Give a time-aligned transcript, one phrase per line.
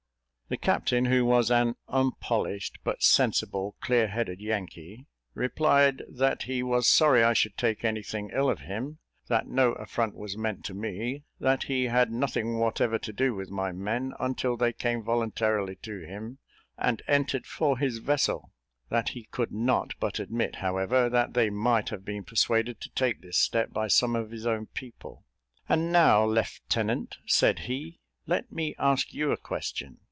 [0.51, 7.23] The captain, who was an unpolished, but sensible, clearheaded Yankee, replied that he was sorry
[7.23, 11.23] I should take any thing ill of him; that no affront was meant to me;
[11.39, 16.01] that he had nothing whatever to do with my men, until they came voluntarily to
[16.05, 16.39] him,
[16.77, 18.51] and entered for his vessel;
[18.89, 23.21] that he could not but admit, however, that they might have been persuaded to take
[23.21, 25.23] this step by some of his own people.
[25.69, 29.99] "And, now, Leftenant," said he, "let me ask you a question.